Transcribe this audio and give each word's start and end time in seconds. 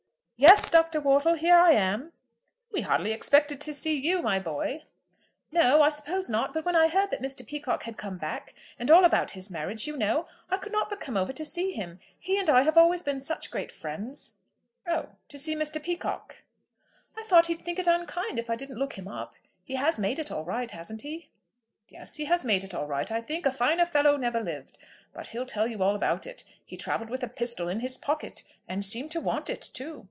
"Yes, 0.43 0.71
Dr. 0.71 0.99
Wortle, 0.99 1.35
here 1.35 1.55
I 1.55 1.73
am." 1.73 2.13
"We 2.71 2.81
hardly 2.81 3.11
expected 3.11 3.61
to 3.61 3.75
see 3.75 3.93
you, 3.95 4.23
my 4.23 4.39
boy." 4.39 4.85
"No, 5.51 5.83
I 5.83 5.89
suppose 5.89 6.31
not. 6.31 6.51
But 6.51 6.65
when 6.65 6.75
I 6.75 6.87
heard 6.87 7.11
that 7.11 7.21
Mr. 7.21 7.45
Peacocke 7.45 7.83
had 7.83 7.95
come 7.95 8.17
back, 8.17 8.55
and 8.79 8.89
all 8.89 9.05
about 9.05 9.31
his 9.37 9.51
marriage, 9.51 9.85
you 9.85 9.95
know, 9.95 10.25
I 10.49 10.57
could 10.57 10.71
not 10.71 10.89
but 10.89 10.99
come 10.99 11.15
over 11.15 11.31
to 11.31 11.45
see 11.45 11.73
him. 11.73 11.99
He 12.17 12.39
and 12.39 12.49
I 12.49 12.63
have 12.63 12.75
always 12.75 13.03
been 13.03 13.19
such 13.19 13.51
great 13.51 13.71
friends." 13.71 14.33
"Oh, 14.87 15.09
to 15.29 15.37
see 15.37 15.55
Mr. 15.55 15.79
Peacocke?" 15.79 16.37
"I 17.15 17.21
thought 17.21 17.45
he'd 17.45 17.61
think 17.61 17.77
it 17.77 17.85
unkind 17.85 18.39
if 18.39 18.49
I 18.49 18.55
didn't 18.55 18.79
look 18.79 18.93
him 18.93 19.07
up. 19.07 19.35
He 19.63 19.75
has 19.75 19.99
made 19.99 20.17
it 20.17 20.31
all 20.31 20.43
right; 20.43 20.71
hasn't 20.71 21.03
he?" 21.03 21.29
"Yes; 21.87 22.15
he 22.15 22.25
has 22.25 22.43
made 22.43 22.63
it 22.63 22.73
all 22.73 22.87
right, 22.87 23.11
I 23.11 23.21
think. 23.21 23.45
A 23.45 23.51
finer 23.51 23.85
fellow 23.85 24.17
never 24.17 24.39
lived. 24.41 24.79
But 25.13 25.27
he'll 25.27 25.45
tell 25.45 25.67
you 25.67 25.83
all 25.83 25.93
about 25.93 26.25
it. 26.25 26.43
He 26.65 26.77
travelled 26.77 27.11
with 27.11 27.21
a 27.21 27.27
pistol 27.27 27.67
in 27.69 27.81
his 27.81 27.95
pocket, 27.95 28.41
and 28.67 28.83
seemed 28.83 29.11
to 29.11 29.21
want 29.21 29.47
it 29.47 29.61
too. 29.71 29.99